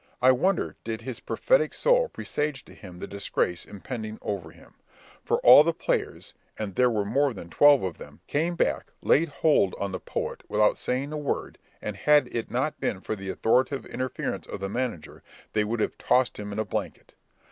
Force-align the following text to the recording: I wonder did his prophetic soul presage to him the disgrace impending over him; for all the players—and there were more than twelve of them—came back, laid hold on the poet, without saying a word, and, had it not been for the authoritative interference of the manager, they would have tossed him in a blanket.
I 0.19 0.31
wonder 0.31 0.75
did 0.83 1.01
his 1.01 1.19
prophetic 1.19 1.75
soul 1.75 2.09
presage 2.09 2.65
to 2.65 2.73
him 2.73 2.97
the 2.97 3.05
disgrace 3.05 3.65
impending 3.67 4.17
over 4.23 4.49
him; 4.49 4.73
for 5.23 5.37
all 5.41 5.63
the 5.63 5.75
players—and 5.75 6.73
there 6.73 6.89
were 6.89 7.05
more 7.05 7.35
than 7.35 7.51
twelve 7.51 7.83
of 7.83 7.99
them—came 7.99 8.55
back, 8.55 8.87
laid 9.03 9.29
hold 9.29 9.75
on 9.79 9.91
the 9.91 9.99
poet, 9.99 10.41
without 10.49 10.79
saying 10.79 11.11
a 11.11 11.17
word, 11.17 11.59
and, 11.83 11.95
had 11.95 12.25
it 12.35 12.49
not 12.49 12.79
been 12.79 12.99
for 13.01 13.15
the 13.15 13.29
authoritative 13.29 13.85
interference 13.85 14.47
of 14.47 14.59
the 14.59 14.69
manager, 14.69 15.21
they 15.53 15.63
would 15.63 15.79
have 15.81 15.99
tossed 15.99 16.39
him 16.39 16.51
in 16.51 16.57
a 16.57 16.65
blanket. 16.65 17.13